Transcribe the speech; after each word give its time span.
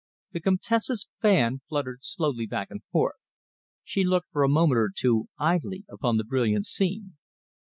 The 0.31 0.39
Comtesse's 0.39 1.09
fan 1.21 1.61
fluttered 1.69 1.99
slowly 2.01 2.47
back 2.47 2.71
and 2.71 2.81
forth. 2.85 3.29
She 3.83 4.03
looked 4.03 4.31
for 4.31 4.41
a 4.41 4.49
moment 4.49 4.79
or 4.79 4.89
two 4.91 5.27
idly 5.37 5.85
upon 5.87 6.17
the 6.17 6.23
brilliant 6.23 6.65
scene. 6.65 7.17